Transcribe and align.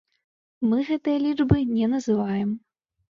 Мы 0.71 0.79
гэтыя 0.87 1.17
лічбы 1.27 1.59
не 1.77 1.91
называем. 1.95 2.49